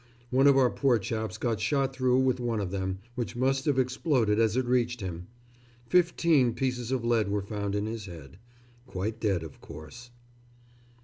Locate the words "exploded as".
3.77-4.57